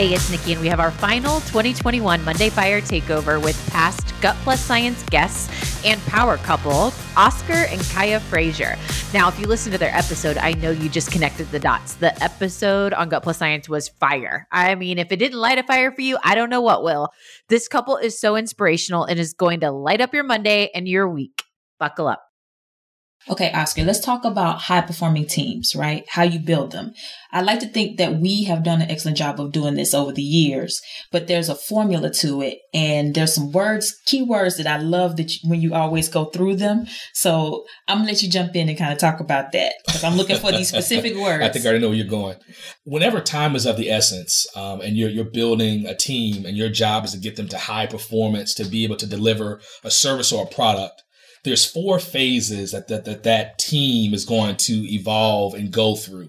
Hey, 0.00 0.14
it's 0.14 0.30
Nikki, 0.30 0.52
and 0.52 0.62
we 0.62 0.68
have 0.68 0.80
our 0.80 0.90
final 0.90 1.40
2021 1.40 2.24
Monday 2.24 2.48
Fire 2.48 2.80
Takeover 2.80 3.38
with 3.38 3.70
past 3.70 4.14
Gut 4.22 4.34
Plus 4.36 4.58
Science 4.58 5.02
guests 5.10 5.84
and 5.84 6.00
power 6.06 6.38
couple, 6.38 6.90
Oscar 7.18 7.66
and 7.68 7.82
Kaya 7.90 8.18
Frazier. 8.18 8.78
Now, 9.12 9.28
if 9.28 9.38
you 9.38 9.46
listen 9.46 9.70
to 9.72 9.76
their 9.76 9.94
episode, 9.94 10.38
I 10.38 10.52
know 10.52 10.70
you 10.70 10.88
just 10.88 11.12
connected 11.12 11.50
the 11.50 11.58
dots. 11.58 11.96
The 11.96 12.18
episode 12.24 12.94
on 12.94 13.10
Gut 13.10 13.22
Plus 13.22 13.36
Science 13.36 13.68
was 13.68 13.90
fire. 13.90 14.48
I 14.50 14.74
mean, 14.74 14.96
if 14.96 15.12
it 15.12 15.18
didn't 15.18 15.38
light 15.38 15.58
a 15.58 15.62
fire 15.64 15.92
for 15.92 16.00
you, 16.00 16.16
I 16.24 16.34
don't 16.34 16.48
know 16.48 16.62
what 16.62 16.82
will. 16.82 17.10
This 17.50 17.68
couple 17.68 17.98
is 17.98 18.18
so 18.18 18.36
inspirational 18.36 19.04
and 19.04 19.20
is 19.20 19.34
going 19.34 19.60
to 19.60 19.70
light 19.70 20.00
up 20.00 20.14
your 20.14 20.24
Monday 20.24 20.70
and 20.74 20.88
your 20.88 21.10
week. 21.10 21.42
Buckle 21.78 22.08
up. 22.08 22.29
Okay, 23.28 23.52
Oscar, 23.52 23.84
let's 23.84 24.00
talk 24.00 24.24
about 24.24 24.62
high 24.62 24.80
performing 24.80 25.26
teams, 25.26 25.74
right? 25.76 26.06
How 26.08 26.22
you 26.22 26.38
build 26.38 26.72
them. 26.72 26.94
I 27.30 27.42
like 27.42 27.60
to 27.60 27.68
think 27.68 27.98
that 27.98 28.18
we 28.18 28.44
have 28.44 28.64
done 28.64 28.80
an 28.80 28.90
excellent 28.90 29.18
job 29.18 29.38
of 29.38 29.52
doing 29.52 29.74
this 29.74 29.92
over 29.92 30.10
the 30.10 30.22
years, 30.22 30.80
but 31.12 31.28
there's 31.28 31.50
a 31.50 31.54
formula 31.54 32.10
to 32.14 32.40
it. 32.40 32.58
And 32.72 33.14
there's 33.14 33.34
some 33.34 33.52
words, 33.52 33.94
key 34.06 34.22
words 34.22 34.56
that 34.56 34.66
I 34.66 34.78
love 34.78 35.16
that 35.16 35.30
you, 35.34 35.50
when 35.50 35.60
you 35.60 35.74
always 35.74 36.08
go 36.08 36.26
through 36.26 36.56
them. 36.56 36.86
So 37.12 37.66
I'm 37.86 37.98
gonna 37.98 38.08
let 38.08 38.22
you 38.22 38.30
jump 38.30 38.56
in 38.56 38.70
and 38.70 38.78
kind 38.78 38.92
of 38.92 38.98
talk 38.98 39.20
about 39.20 39.52
that 39.52 39.74
because 39.86 40.02
I'm 40.02 40.16
looking 40.16 40.38
for 40.38 40.50
these 40.50 40.68
specific 40.70 41.14
words. 41.14 41.44
I 41.44 41.50
think 41.50 41.66
I 41.66 41.68
already 41.68 41.82
know 41.82 41.88
where 41.88 41.98
you're 41.98 42.06
going. 42.06 42.38
Whenever 42.84 43.20
time 43.20 43.54
is 43.54 43.66
of 43.66 43.76
the 43.76 43.90
essence, 43.90 44.46
um, 44.56 44.80
and 44.80 44.96
you're 44.96 45.10
you're 45.10 45.24
building 45.24 45.84
a 45.84 45.94
team, 45.94 46.46
and 46.46 46.56
your 46.56 46.70
job 46.70 47.04
is 47.04 47.12
to 47.12 47.18
get 47.18 47.36
them 47.36 47.48
to 47.48 47.58
high 47.58 47.86
performance 47.86 48.54
to 48.54 48.64
be 48.64 48.82
able 48.84 48.96
to 48.96 49.06
deliver 49.06 49.60
a 49.84 49.90
service 49.90 50.32
or 50.32 50.44
a 50.44 50.48
product 50.48 51.02
there's 51.44 51.64
four 51.64 51.98
phases 51.98 52.72
that 52.72 52.88
that, 52.88 53.04
that 53.04 53.22
that 53.24 53.58
team 53.58 54.14
is 54.14 54.24
going 54.24 54.56
to 54.56 54.72
evolve 54.92 55.54
and 55.54 55.72
go 55.72 55.96
through 55.96 56.28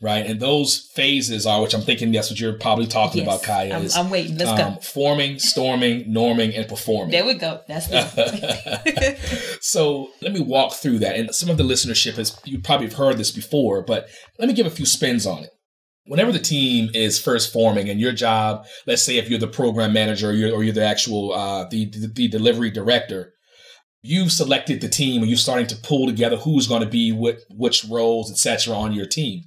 right? 0.00 0.26
And 0.26 0.40
those 0.40 0.88
phases 0.94 1.46
are, 1.46 1.60
which 1.60 1.74
I'm 1.74 1.80
thinking 1.80 2.12
that's 2.12 2.30
what 2.30 2.38
you're 2.38 2.54
probably 2.54 2.86
talking 2.86 3.24
yes, 3.24 3.26
about, 3.26 3.42
Kaya. 3.42 3.74
I'm, 3.74 3.82
is, 3.82 3.96
I'm 3.96 4.10
waiting. 4.10 4.36
Let's 4.36 4.50
um, 4.50 4.74
go. 4.74 4.80
Forming, 4.80 5.38
storming, 5.38 6.04
norming, 6.04 6.56
and 6.56 6.68
performing. 6.68 7.10
There 7.10 7.24
we 7.24 7.34
go. 7.34 7.60
That's 7.66 7.88
it. 7.90 9.58
so 9.60 10.10
let 10.22 10.32
me 10.32 10.40
walk 10.40 10.74
through 10.74 11.00
that. 11.00 11.16
And 11.16 11.34
some 11.34 11.50
of 11.50 11.56
the 11.56 11.64
listenership 11.64 12.14
has 12.14 12.38
you 12.44 12.60
probably 12.60 12.86
have 12.86 12.96
heard 12.96 13.18
this 13.18 13.30
before, 13.30 13.82
but 13.82 14.08
let 14.38 14.48
me 14.48 14.54
give 14.54 14.66
a 14.66 14.70
few 14.70 14.86
spins 14.86 15.26
on 15.26 15.44
it. 15.44 15.50
Whenever 16.06 16.32
the 16.32 16.38
team 16.38 16.90
is 16.94 17.18
first 17.18 17.52
forming, 17.52 17.90
and 17.90 18.00
your 18.00 18.12
job, 18.12 18.64
let's 18.86 19.02
say 19.02 19.18
if 19.18 19.28
you're 19.28 19.38
the 19.38 19.46
program 19.46 19.92
manager 19.92 20.30
or 20.30 20.32
you're, 20.32 20.54
or 20.54 20.64
you're 20.64 20.72
the 20.72 20.84
actual 20.84 21.34
uh, 21.34 21.68
the, 21.68 21.84
the 21.90 22.10
the 22.14 22.28
delivery 22.28 22.70
director, 22.70 23.34
you've 24.02 24.32
selected 24.32 24.80
the 24.80 24.88
team 24.88 25.22
and 25.22 25.30
you're 25.30 25.36
starting 25.36 25.66
to 25.66 25.76
pull 25.76 26.06
together 26.06 26.36
who's 26.36 26.66
going 26.66 26.82
to 26.82 26.88
be 26.88 27.12
what 27.12 27.40
which 27.50 27.84
roles 27.84 28.30
etc 28.30 28.74
on 28.74 28.92
your 28.92 29.06
team. 29.06 29.42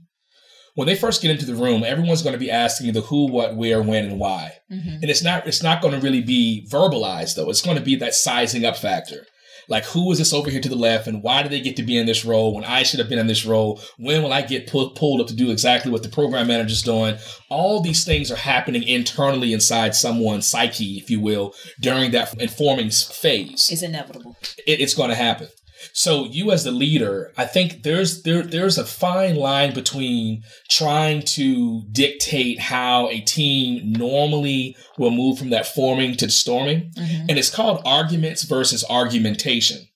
When 0.75 0.88
they 0.88 0.95
first 0.95 1.21
get 1.21 1.31
into 1.31 1.45
the 1.45 1.55
room 1.55 1.83
everyone's 1.83 2.21
going 2.21 2.33
to 2.33 2.39
be 2.39 2.52
asking 2.52 2.94
the 2.94 3.02
who 3.02 3.31
what 3.31 3.55
where 3.55 3.81
when 3.81 4.05
and 4.05 4.19
why. 4.19 4.57
Mm-hmm. 4.72 4.89
and 5.02 5.09
it's 5.09 5.23
not 5.23 5.47
it's 5.47 5.63
not 5.63 5.81
going 5.81 5.94
to 5.94 6.02
really 6.02 6.22
be 6.22 6.67
verbalized 6.69 7.35
though. 7.35 7.49
It's 7.49 7.61
going 7.61 7.77
to 7.77 7.83
be 7.83 7.95
that 7.97 8.16
sizing 8.16 8.66
up 8.66 8.77
factor 8.77 9.25
like, 9.72 9.86
who 9.86 10.11
is 10.11 10.17
this 10.17 10.33
over 10.33 10.50
here 10.50 10.59
to 10.59 10.67
the 10.67 10.75
left, 10.75 11.08
and 11.08 11.23
why 11.23 11.41
do 11.41 11.47
they 11.47 11.61
get 11.61 11.77
to 11.77 11.83
be 11.83 11.97
in 11.97 12.05
this 12.05 12.25
role 12.25 12.53
when 12.53 12.66
I 12.66 12.83
should 12.83 13.00
have 13.00 13.08
been 13.08 13.17
in 13.17 13.27
this 13.27 13.45
role? 13.45 13.81
When 13.97 14.22
will 14.22 14.33
I 14.33 14.41
get 14.41 14.67
pull- 14.67 14.89
pulled 14.89 15.22
up 15.22 15.28
to 15.28 15.33
do 15.33 15.50
exactly 15.50 15.89
what 15.89 16.03
the 16.03 16.09
program 16.09 16.47
manager's 16.47 16.81
doing? 16.81 17.17
All 17.50 17.81
these 17.81 18.03
things 18.03 18.30
are 18.31 18.36
happening 18.36 18.83
internally 18.83 19.53
inside 19.53 19.95
someone's 19.95 20.47
psyche, 20.47 20.97
if 20.97 21.09
you 21.09 21.22
will, 21.22 21.55
during 21.80 22.11
that 22.11 22.33
informing 22.41 22.89
phase. 22.89 23.69
It's 23.72 23.81
inevitable. 23.81 24.36
It, 24.67 24.81
it's 24.81 24.94
going 24.94 25.09
to 25.09 25.16
happen. 25.16 25.47
So 25.93 26.25
you 26.25 26.51
as 26.51 26.63
the 26.63 26.71
leader, 26.71 27.31
I 27.37 27.45
think 27.45 27.83
there's 27.83 28.23
there 28.23 28.43
there's 28.43 28.77
a 28.77 28.85
fine 28.85 29.35
line 29.35 29.73
between 29.73 30.43
trying 30.69 31.21
to 31.23 31.83
dictate 31.91 32.59
how 32.59 33.09
a 33.09 33.21
team 33.21 33.93
normally 33.93 34.75
will 34.97 35.11
move 35.11 35.38
from 35.38 35.49
that 35.49 35.67
forming 35.67 36.15
to 36.17 36.29
storming, 36.29 36.91
mm-hmm. 36.97 37.25
and 37.29 37.38
it's 37.38 37.53
called 37.53 37.81
arguments 37.85 38.44
versus 38.44 38.83
argumentation. 38.89 39.88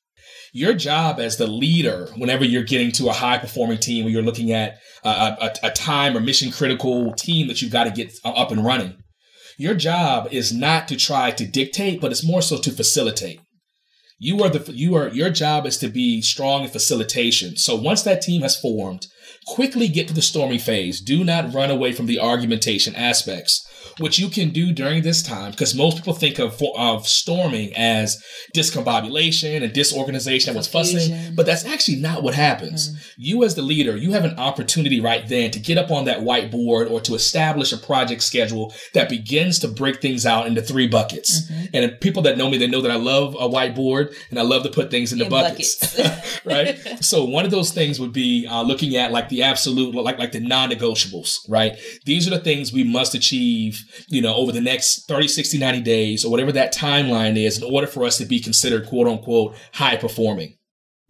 Your 0.53 0.73
job 0.73 1.19
as 1.19 1.35
the 1.35 1.47
leader, 1.47 2.07
whenever 2.15 2.45
you're 2.45 2.63
getting 2.63 2.91
to 2.93 3.09
a 3.09 3.13
high 3.13 3.37
performing 3.37 3.77
team, 3.77 4.05
where 4.05 4.13
you're 4.13 4.21
looking 4.21 4.53
at 4.53 4.79
a, 5.03 5.09
a, 5.09 5.53
a 5.63 5.71
time 5.71 6.15
or 6.15 6.21
mission 6.21 6.49
critical 6.51 7.13
team 7.13 7.47
that 7.47 7.61
you've 7.61 7.73
got 7.73 7.83
to 7.83 7.91
get 7.91 8.13
up 8.23 8.51
and 8.51 8.63
running, 8.63 8.95
your 9.57 9.73
job 9.73 10.29
is 10.31 10.53
not 10.53 10.87
to 10.87 10.95
try 10.95 11.31
to 11.31 11.45
dictate, 11.45 12.01
but 12.01 12.11
it's 12.11 12.25
more 12.25 12.41
so 12.41 12.57
to 12.57 12.71
facilitate. 12.71 13.39
You 14.17 14.43
are 14.43 14.49
the 14.49 14.71
you 14.71 14.95
are 14.95 15.09
your 15.09 15.29
job 15.29 15.65
is 15.65 15.77
to 15.79 15.89
be 15.89 16.21
strong 16.21 16.63
in 16.63 16.69
facilitation. 16.69 17.57
So 17.57 17.75
once 17.75 18.01
that 18.03 18.21
team 18.21 18.41
has 18.43 18.59
formed, 18.59 19.07
quickly 19.45 19.87
get 19.87 20.07
to 20.07 20.13
the 20.13 20.21
storming 20.21 20.59
phase. 20.59 21.01
Do 21.01 21.23
not 21.23 21.53
run 21.53 21.69
away 21.69 21.91
from 21.91 22.05
the 22.05 22.19
argumentation 22.19 22.95
aspects 22.95 23.64
what 23.99 24.17
you 24.17 24.29
can 24.29 24.49
do 24.49 24.73
during 24.73 25.03
this 25.03 25.23
time, 25.23 25.51
because 25.51 25.73
most 25.73 25.97
people 25.97 26.13
think 26.13 26.39
of, 26.39 26.61
of 26.77 27.07
storming 27.07 27.73
as 27.75 28.21
discombobulation 28.55 29.63
and 29.63 29.73
disorganization 29.73 30.49
and 30.49 30.55
what's 30.55 30.67
fussing, 30.67 31.33
but 31.33 31.45
that's 31.45 31.65
actually 31.65 31.97
not 31.97 32.21
what 32.21 32.33
happens. 32.33 32.89
Mm. 32.89 33.13
You 33.17 33.43
as 33.43 33.55
the 33.55 33.61
leader, 33.61 33.95
you 33.95 34.11
have 34.11 34.25
an 34.25 34.37
opportunity 34.37 34.99
right 34.99 35.27
then 35.27 35.51
to 35.51 35.59
get 35.59 35.77
up 35.77 35.91
on 35.91 36.05
that 36.05 36.19
whiteboard 36.19 36.91
or 36.91 36.99
to 37.01 37.15
establish 37.15 37.71
a 37.71 37.77
project 37.77 38.21
schedule 38.21 38.73
that 38.93 39.09
begins 39.09 39.59
to 39.59 39.67
break 39.67 40.01
things 40.01 40.25
out 40.25 40.47
into 40.47 40.61
three 40.61 40.87
buckets. 40.87 41.49
Mm-hmm. 41.49 41.65
And 41.73 42.01
people 42.01 42.23
that 42.23 42.37
know 42.37 42.49
me, 42.49 42.57
they 42.57 42.67
know 42.67 42.81
that 42.81 42.91
I 42.91 42.95
love 42.95 43.35
a 43.35 43.47
whiteboard 43.47 44.15
and 44.29 44.37
I 44.37 44.41
love 44.41 44.63
to 44.63 44.69
put 44.69 44.91
things 44.91 45.13
into 45.13 45.25
in 45.25 45.29
buckets, 45.29 45.95
buckets. 45.95 46.41
right? 46.45 47.03
so 47.03 47.23
one 47.23 47.45
of 47.45 47.51
those 47.51 47.71
things 47.71 47.99
would 47.99 48.13
be 48.13 48.45
uh, 48.45 48.61
looking 48.61 48.95
at 48.97 49.11
like 49.11 49.29
the 49.29 49.43
absolute, 49.43 49.95
like 49.95 50.19
like 50.19 50.33
the 50.33 50.39
non-negotiables, 50.39 51.39
right? 51.47 51.77
These 52.05 52.27
are 52.27 52.31
the 52.31 52.39
things 52.39 52.73
we 52.73 52.83
must 52.83 53.15
achieve 53.15 53.84
you 54.07 54.21
know, 54.21 54.35
over 54.35 54.51
the 54.51 54.61
next 54.61 55.07
30, 55.07 55.27
60, 55.27 55.57
90 55.57 55.81
days 55.81 56.25
or 56.25 56.31
whatever 56.31 56.51
that 56.51 56.73
timeline 56.73 57.37
is 57.37 57.57
in 57.57 57.63
order 57.63 57.87
for 57.87 58.05
us 58.05 58.17
to 58.17 58.25
be 58.25 58.39
considered 58.39 58.87
quote 58.87 59.07
unquote 59.07 59.55
high 59.73 59.97
performing. 59.97 60.57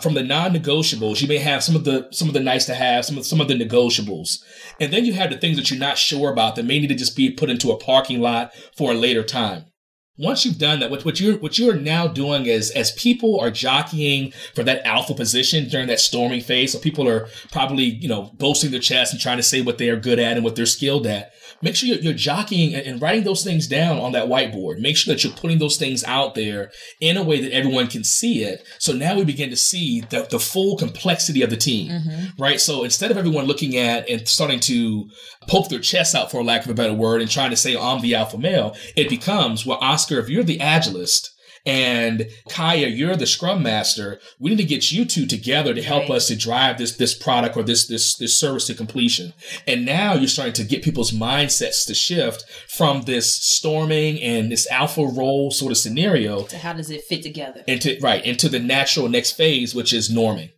From 0.01 0.13
the 0.13 0.23
non-negotiables, 0.23 1.21
you 1.21 1.27
may 1.27 1.37
have 1.37 1.63
some 1.63 1.75
of 1.75 1.85
the 1.85 2.09
some 2.11 2.27
of 2.27 2.33
the 2.33 2.41
nice 2.41 2.65
to 2.65 2.75
have, 2.75 3.05
some 3.05 3.17
of 3.17 3.25
some 3.25 3.39
of 3.39 3.47
the 3.47 3.53
negotiables. 3.53 4.43
And 4.79 4.91
then 4.91 5.05
you 5.05 5.13
have 5.13 5.29
the 5.29 5.37
things 5.37 5.55
that 5.55 5.71
you're 5.71 5.79
not 5.79 5.97
sure 5.97 6.29
about 6.29 6.57
that 6.57 6.65
may 6.65 6.79
need 6.79 6.87
to 6.87 6.95
just 6.95 7.15
be 7.15 7.31
put 7.31 7.49
into 7.49 7.71
a 7.71 7.77
parking 7.77 8.19
lot 8.19 8.51
for 8.75 8.91
a 8.91 8.95
later 8.95 9.23
time 9.23 9.67
once 10.17 10.45
you've 10.45 10.57
done 10.57 10.79
that, 10.79 10.89
what, 10.89 11.03
what 11.03 11.19
you're 11.19 11.37
what 11.37 11.59
you're 11.59 11.75
now 11.75 12.07
doing 12.07 12.45
is 12.45 12.71
as 12.71 12.91
people 12.93 13.39
are 13.39 13.51
jockeying 13.51 14.31
for 14.53 14.63
that 14.63 14.85
alpha 14.85 15.13
position 15.13 15.67
during 15.67 15.87
that 15.87 15.99
storming 15.99 16.41
phase, 16.41 16.71
so 16.71 16.79
people 16.79 17.07
are 17.07 17.27
probably 17.51 17.83
you 17.83 18.07
know 18.07 18.31
boasting 18.35 18.71
their 18.71 18.79
chest 18.79 19.11
and 19.11 19.21
trying 19.21 19.37
to 19.37 19.43
say 19.43 19.61
what 19.61 19.77
they 19.77 19.89
are 19.89 19.99
good 19.99 20.19
at 20.19 20.37
and 20.37 20.43
what 20.43 20.55
they're 20.55 20.65
skilled 20.65 21.05
at. 21.05 21.31
Make 21.61 21.75
sure 21.75 21.89
you're, 21.89 21.99
you're 21.99 22.13
jockeying 22.13 22.75
and 22.75 23.01
writing 23.01 23.23
those 23.23 23.43
things 23.43 23.67
down 23.67 23.97
on 23.99 24.11
that 24.11 24.27
whiteboard. 24.27 24.79
Make 24.79 24.97
sure 24.97 25.13
that 25.13 25.23
you're 25.23 25.33
putting 25.33 25.59
those 25.59 25.77
things 25.77 26.03
out 26.03 26.35
there 26.35 26.71
in 26.99 27.17
a 27.17 27.23
way 27.23 27.41
that 27.41 27.53
everyone 27.53 27.87
can 27.87 28.03
see 28.03 28.43
it. 28.43 28.65
So 28.79 28.93
now 28.93 29.15
we 29.15 29.23
begin 29.23 29.49
to 29.49 29.55
see 29.55 30.01
the, 30.01 30.27
the 30.29 30.39
full 30.39 30.77
complexity 30.77 31.41
of 31.41 31.49
the 31.49 31.57
team, 31.57 31.91
mm-hmm. 31.91 32.41
right? 32.41 32.59
So 32.59 32.83
instead 32.83 33.09
of 33.09 33.17
everyone 33.17 33.45
looking 33.45 33.77
at 33.77 34.07
and 34.09 34.27
starting 34.27 34.59
to 34.61 35.09
poke 35.47 35.69
their 35.69 35.79
chest 35.79 36.13
out, 36.13 36.29
for 36.29 36.43
lack 36.43 36.65
of 36.65 36.71
a 36.71 36.73
better 36.73 36.93
word, 36.93 37.21
and 37.21 37.31
trying 37.31 37.51
to 37.51 37.55
say, 37.55 37.75
oh, 37.75 37.81
I'm 37.81 38.01
the 38.01 38.15
alpha 38.15 38.37
male, 38.37 38.75
it 38.95 39.09
becomes, 39.09 39.65
well, 39.65 39.79
Oscar, 40.05 40.19
if 40.19 40.29
you're 40.29 40.43
the 40.43 40.59
agilist, 40.59 41.29
and 41.65 42.27
Kaya, 42.47 42.85
you're 42.89 43.15
the 43.15 43.25
scrum 43.25 43.63
master. 43.63 44.19
We 44.39 44.51
need 44.51 44.57
to 44.57 44.63
get 44.65 44.91
you 44.91 45.03
two 45.03 45.25
together 45.25 45.73
to 45.73 45.81
help 45.81 46.03
right. 46.03 46.17
us 46.17 46.27
to 46.27 46.35
drive 46.35 46.77
this 46.77 46.95
this 46.95 47.17
product 47.17 47.57
or 47.57 47.63
this 47.63 47.87
this 47.87 48.17
this 48.17 48.37
service 48.37 48.67
to 48.67 48.75
completion. 48.75 49.33
And 49.65 49.83
now 49.83 50.13
you're 50.13 50.27
starting 50.27 50.53
to 50.53 50.63
get 50.63 50.83
people's 50.83 51.09
mindsets 51.09 51.87
to 51.87 51.95
shift 51.95 52.45
from 52.69 53.01
this 53.03 53.35
storming 53.35 54.21
and 54.21 54.51
this 54.51 54.69
alpha 54.69 55.07
role 55.07 55.49
sort 55.49 55.71
of 55.71 55.79
scenario 55.79 56.43
to 56.43 56.57
how 56.59 56.73
does 56.73 56.91
it 56.91 57.03
fit 57.05 57.23
together? 57.23 57.63
Into 57.65 57.97
right 57.99 58.23
into 58.23 58.47
the 58.47 58.59
natural 58.59 59.09
next 59.09 59.31
phase, 59.31 59.73
which 59.73 59.91
is 59.91 60.13
norming. 60.13 60.51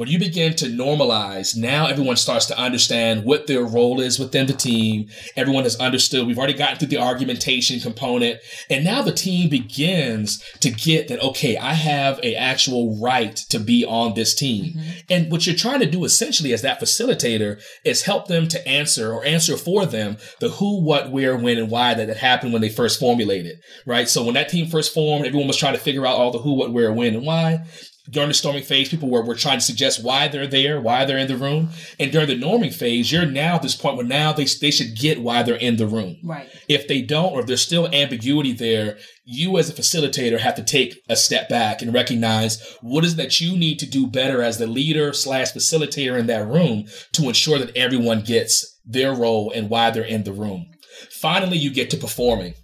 When 0.00 0.08
you 0.08 0.18
begin 0.18 0.56
to 0.56 0.64
normalize, 0.64 1.54
now 1.54 1.86
everyone 1.86 2.16
starts 2.16 2.46
to 2.46 2.58
understand 2.58 3.22
what 3.22 3.46
their 3.46 3.62
role 3.62 4.00
is 4.00 4.18
within 4.18 4.46
the 4.46 4.54
team. 4.54 5.10
Everyone 5.36 5.64
has 5.64 5.76
understood. 5.76 6.26
We've 6.26 6.38
already 6.38 6.54
gotten 6.54 6.78
through 6.78 6.88
the 6.88 6.96
argumentation 6.96 7.80
component. 7.80 8.40
And 8.70 8.82
now 8.82 9.02
the 9.02 9.12
team 9.12 9.50
begins 9.50 10.42
to 10.60 10.70
get 10.70 11.08
that, 11.08 11.20
okay, 11.20 11.58
I 11.58 11.74
have 11.74 12.18
a 12.22 12.34
actual 12.34 12.98
right 12.98 13.36
to 13.50 13.60
be 13.60 13.84
on 13.84 14.14
this 14.14 14.34
team. 14.34 14.72
Mm-hmm. 14.72 14.90
And 15.10 15.30
what 15.30 15.46
you're 15.46 15.54
trying 15.54 15.80
to 15.80 15.90
do 15.90 16.06
essentially 16.06 16.54
as 16.54 16.62
that 16.62 16.80
facilitator 16.80 17.62
is 17.84 18.04
help 18.04 18.26
them 18.26 18.48
to 18.48 18.66
answer 18.66 19.12
or 19.12 19.22
answer 19.26 19.58
for 19.58 19.84
them 19.84 20.16
the 20.38 20.48
who, 20.48 20.82
what, 20.82 21.12
where, 21.12 21.36
when, 21.36 21.58
and 21.58 21.70
why 21.70 21.92
that, 21.92 22.06
that 22.06 22.16
happened 22.16 22.54
when 22.54 22.62
they 22.62 22.70
first 22.70 22.98
formulated, 22.98 23.58
right? 23.84 24.08
So 24.08 24.24
when 24.24 24.32
that 24.32 24.48
team 24.48 24.66
first 24.66 24.94
formed, 24.94 25.26
everyone 25.26 25.48
was 25.48 25.58
trying 25.58 25.74
to 25.74 25.78
figure 25.78 26.06
out 26.06 26.16
all 26.16 26.30
the 26.30 26.38
who, 26.38 26.54
what, 26.54 26.72
where, 26.72 26.90
when, 26.90 27.16
and 27.16 27.26
why 27.26 27.66
during 28.10 28.28
the 28.28 28.34
storming 28.34 28.62
phase, 28.62 28.88
people 28.88 29.08
were, 29.08 29.24
were 29.24 29.34
trying 29.34 29.58
to 29.58 29.64
suggest 29.64 30.02
why 30.02 30.28
they're 30.28 30.46
there, 30.46 30.80
why 30.80 31.04
they're 31.04 31.18
in 31.18 31.28
the 31.28 31.36
room. 31.36 31.70
And 31.98 32.10
during 32.10 32.28
the 32.28 32.38
norming 32.38 32.74
phase, 32.74 33.10
you're 33.10 33.26
now 33.26 33.56
at 33.56 33.62
this 33.62 33.76
point 33.76 33.96
where 33.96 34.06
now 34.06 34.32
they, 34.32 34.44
they 34.60 34.70
should 34.70 34.96
get 34.96 35.22
why 35.22 35.42
they're 35.42 35.54
in 35.54 35.76
the 35.76 35.86
room. 35.86 36.16
Right. 36.24 36.48
If 36.68 36.88
they 36.88 37.02
don't, 37.02 37.32
or 37.32 37.40
if 37.40 37.46
there's 37.46 37.62
still 37.62 37.88
ambiguity 37.94 38.52
there, 38.52 38.98
you 39.24 39.58
as 39.58 39.70
a 39.70 39.72
facilitator 39.72 40.38
have 40.40 40.56
to 40.56 40.64
take 40.64 40.96
a 41.08 41.16
step 41.16 41.48
back 41.48 41.82
and 41.82 41.94
recognize 41.94 42.76
what 42.80 43.04
is 43.04 43.16
that 43.16 43.40
you 43.40 43.56
need 43.56 43.78
to 43.78 43.86
do 43.86 44.06
better 44.06 44.42
as 44.42 44.58
the 44.58 44.66
leader 44.66 45.12
slash 45.12 45.52
facilitator 45.52 46.18
in 46.18 46.26
that 46.26 46.46
room 46.46 46.86
to 47.12 47.28
ensure 47.28 47.58
that 47.58 47.76
everyone 47.76 48.22
gets 48.22 48.78
their 48.84 49.14
role 49.14 49.52
and 49.52 49.70
why 49.70 49.90
they're 49.90 50.02
in 50.02 50.24
the 50.24 50.32
room. 50.32 50.66
finally 51.10 51.56
you 51.56 51.70
get 51.72 51.90
to 51.90 51.96
performing. 51.96 52.54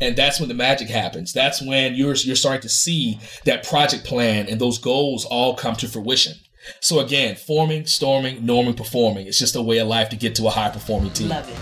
And 0.00 0.14
that's 0.14 0.38
when 0.38 0.48
the 0.48 0.54
magic 0.54 0.88
happens. 0.88 1.32
That's 1.32 1.60
when 1.60 1.94
you're 1.94 2.14
you're 2.14 2.36
starting 2.36 2.62
to 2.62 2.68
see 2.68 3.18
that 3.44 3.66
project 3.66 4.04
plan 4.04 4.46
and 4.48 4.60
those 4.60 4.78
goals 4.78 5.24
all 5.24 5.54
come 5.54 5.74
to 5.76 5.88
fruition. 5.88 6.34
So 6.80 7.00
again, 7.00 7.34
forming, 7.34 7.86
storming, 7.86 8.42
norming, 8.42 8.76
performing. 8.76 9.26
It's 9.26 9.38
just 9.38 9.56
a 9.56 9.62
way 9.62 9.78
of 9.78 9.88
life 9.88 10.10
to 10.10 10.16
get 10.16 10.34
to 10.36 10.46
a 10.46 10.50
high 10.50 10.70
performing 10.70 11.12
team. 11.12 11.28
Love 11.28 11.48
it. 11.48 11.56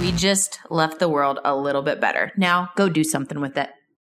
We 0.00 0.12
just 0.12 0.60
left 0.70 1.00
the 1.00 1.08
world 1.08 1.40
a 1.44 1.56
little 1.56 1.82
bit 1.82 2.00
better. 2.00 2.30
Now 2.36 2.70
go 2.76 2.88
do 2.88 3.02
something 3.02 3.40
with 3.40 3.56
it. 3.56 3.70